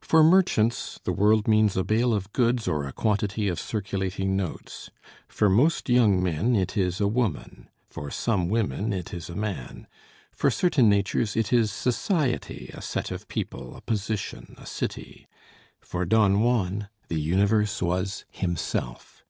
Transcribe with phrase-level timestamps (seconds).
[0.00, 4.90] For merchants the world means a bale of goods or a quantity of circulating notes;
[5.26, 9.88] for most young men it is a woman; for some women it is a man;
[10.30, 15.26] for certain natures it is society, a set of people, a position, a city;
[15.80, 19.24] for Don Juan the universe was himself!